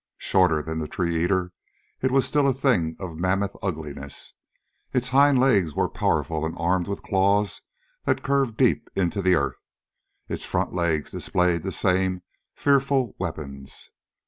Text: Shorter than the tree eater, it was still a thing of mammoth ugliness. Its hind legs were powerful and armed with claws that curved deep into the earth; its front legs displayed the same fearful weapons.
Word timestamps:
Shorter 0.17 0.63
than 0.63 0.79
the 0.79 0.87
tree 0.87 1.23
eater, 1.23 1.51
it 2.01 2.09
was 2.09 2.25
still 2.25 2.47
a 2.47 2.55
thing 2.55 2.95
of 2.99 3.17
mammoth 3.19 3.55
ugliness. 3.61 4.33
Its 4.93 5.09
hind 5.09 5.37
legs 5.39 5.75
were 5.75 5.87
powerful 5.87 6.43
and 6.43 6.55
armed 6.57 6.87
with 6.87 7.03
claws 7.03 7.61
that 8.05 8.23
curved 8.23 8.57
deep 8.57 8.89
into 8.95 9.21
the 9.21 9.35
earth; 9.35 9.61
its 10.27 10.43
front 10.43 10.73
legs 10.73 11.11
displayed 11.11 11.61
the 11.61 11.71
same 11.71 12.23
fearful 12.55 13.13
weapons. 13.19 13.91